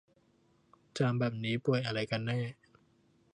[0.97, 2.39] จามแบบนี้ป่วยอะไรกันแน่